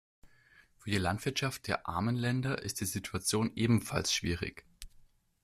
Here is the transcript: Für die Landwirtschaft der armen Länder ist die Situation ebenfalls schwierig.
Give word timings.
Für 0.77 0.89
die 0.89 0.97
Landwirtschaft 0.97 1.67
der 1.67 1.87
armen 1.87 2.15
Länder 2.15 2.59
ist 2.63 2.81
die 2.81 2.85
Situation 2.85 3.51
ebenfalls 3.55 4.11
schwierig. 4.11 4.65